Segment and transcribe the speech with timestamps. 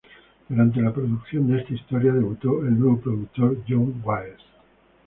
[0.49, 4.41] Durante la producción de esta historia debutó el nuevo productor, John Wiles.